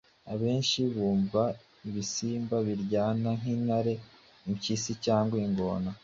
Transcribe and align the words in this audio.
Abenshi 0.33 0.79
bumva 0.95 1.43
ibisimba 1.89 2.55
biryana 2.67 3.29
nk’intare, 3.39 3.93
impyisi 4.49 4.91
cyangwa 5.05 5.35
ingona. 5.45 5.89